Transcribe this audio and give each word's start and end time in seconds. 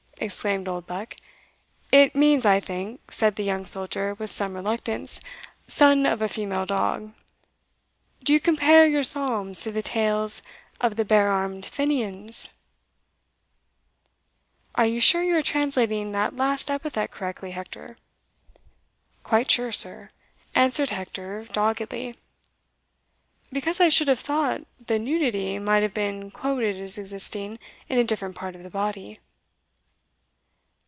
exclaimed 0.23 0.67
Oldbuck. 0.67 1.15
"It 1.91 2.13
means, 2.13 2.45
I 2.45 2.59
think," 2.59 3.11
said 3.11 3.35
the 3.37 3.43
young 3.43 3.65
soldier, 3.65 4.13
with 4.13 4.29
some 4.29 4.53
reluctance, 4.53 5.19
"son 5.65 6.05
of 6.05 6.21
a 6.21 6.27
female 6.27 6.67
dog: 6.67 7.13
Do 8.23 8.31
you 8.31 8.39
compare 8.39 8.85
your 8.85 9.01
psalms, 9.03 9.63
To 9.63 9.71
the 9.71 9.81
tales 9.81 10.43
of 10.79 10.95
the 10.95 11.03
bare 11.03 11.31
arm'd 11.31 11.65
Fenians" 11.65 12.51
"Are 14.75 14.85
you 14.85 14.99
sure 15.01 15.23
you 15.23 15.35
are 15.37 15.41
translating 15.41 16.11
that 16.11 16.35
last 16.35 16.69
epithet 16.69 17.09
correctly, 17.09 17.49
Hector?" 17.49 17.95
"Quite 19.23 19.49
sure, 19.49 19.71
sir," 19.71 20.09
answered 20.53 20.91
Hector, 20.91 21.47
doggedly. 21.51 22.13
"Because 23.51 23.81
I 23.81 23.89
should 23.89 24.07
have 24.07 24.19
thought 24.19 24.67
the 24.85 24.99
nudity 24.99 25.57
might 25.57 25.81
have 25.81 25.95
been 25.95 26.29
quoted 26.29 26.79
as 26.79 26.99
existing 26.99 27.57
in 27.89 27.97
a 27.97 28.03
different 28.03 28.35
part 28.35 28.53
of 28.55 28.61
the 28.61 28.69
body." 28.69 29.17